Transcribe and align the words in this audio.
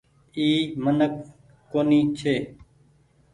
اي 0.37 0.47
منک 0.83 1.13
ڪونيٚ 1.71 2.07
ڇي۔ 2.17 2.35